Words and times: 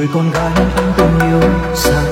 người 0.00 0.08
con 0.14 0.30
gái 0.30 0.52
anh 0.54 0.92
từng 0.96 1.18
yêu 1.20 1.40
sao? 1.74 2.09